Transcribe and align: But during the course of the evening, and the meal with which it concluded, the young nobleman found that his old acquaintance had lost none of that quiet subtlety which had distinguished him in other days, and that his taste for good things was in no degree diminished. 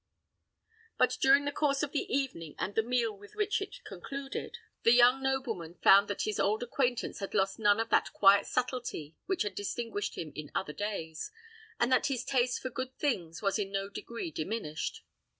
But 0.97 1.15
during 1.21 1.45
the 1.45 1.51
course 1.51 1.83
of 1.83 1.91
the 1.91 2.11
evening, 2.11 2.55
and 2.57 2.73
the 2.73 2.81
meal 2.81 3.15
with 3.15 3.35
which 3.35 3.61
it 3.61 3.83
concluded, 3.83 4.57
the 4.81 4.93
young 4.93 5.21
nobleman 5.21 5.75
found 5.75 6.07
that 6.07 6.23
his 6.23 6.39
old 6.39 6.63
acquaintance 6.63 7.19
had 7.19 7.35
lost 7.35 7.59
none 7.59 7.79
of 7.79 7.89
that 7.89 8.11
quiet 8.11 8.47
subtlety 8.47 9.15
which 9.27 9.43
had 9.43 9.53
distinguished 9.53 10.15
him 10.17 10.31
in 10.35 10.49
other 10.55 10.73
days, 10.73 11.29
and 11.79 11.91
that 11.91 12.07
his 12.07 12.25
taste 12.25 12.63
for 12.63 12.71
good 12.71 12.97
things 12.97 13.43
was 13.43 13.59
in 13.59 13.71
no 13.71 13.89
degree 13.89 14.31
diminished. 14.31 15.03